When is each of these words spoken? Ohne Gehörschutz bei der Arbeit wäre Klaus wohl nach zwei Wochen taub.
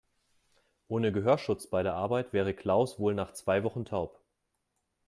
Ohne 0.87 1.11
Gehörschutz 1.11 1.67
bei 1.67 1.83
der 1.83 1.93
Arbeit 1.93 2.33
wäre 2.33 2.55
Klaus 2.55 2.97
wohl 2.97 3.13
nach 3.13 3.33
zwei 3.33 3.63
Wochen 3.63 3.85
taub. 3.85 4.19